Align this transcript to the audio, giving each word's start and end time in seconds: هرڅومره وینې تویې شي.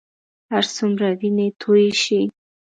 هرڅومره 0.51 1.07
وینې 1.19 1.47
تویې 1.61 1.89
شي. 2.03 2.21